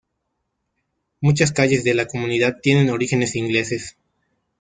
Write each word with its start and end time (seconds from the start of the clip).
Muchas 1.19 1.51
calles 1.51 1.83
de 1.83 1.93
la 1.93 2.07
comunidad 2.07 2.57
tienen 2.59 2.89
origines 2.89 3.35
ingleses. 3.35 3.97